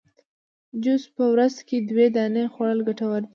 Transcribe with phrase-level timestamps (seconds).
[0.83, 3.29] جوز په ورځ کي دوې دانې خوړل ګټور دي